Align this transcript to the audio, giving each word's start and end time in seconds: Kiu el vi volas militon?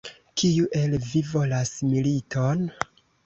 Kiu 0.41 0.63
el 0.79 0.95
vi 1.03 1.21
volas 1.33 1.73
militon? 1.91 2.65